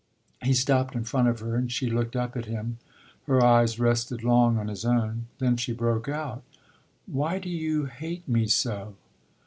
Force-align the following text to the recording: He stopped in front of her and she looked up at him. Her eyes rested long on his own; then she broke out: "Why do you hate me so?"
He 0.41 0.53
stopped 0.55 0.95
in 0.95 1.03
front 1.03 1.27
of 1.27 1.41
her 1.41 1.55
and 1.55 1.71
she 1.71 1.87
looked 1.91 2.15
up 2.15 2.35
at 2.35 2.45
him. 2.45 2.79
Her 3.27 3.39
eyes 3.45 3.77
rested 3.79 4.23
long 4.23 4.57
on 4.57 4.67
his 4.67 4.83
own; 4.83 5.27
then 5.37 5.57
she 5.57 5.73
broke 5.73 6.09
out: 6.09 6.41
"Why 7.05 7.37
do 7.37 7.51
you 7.51 7.85
hate 7.85 8.27
me 8.27 8.47
so?" 8.47 8.95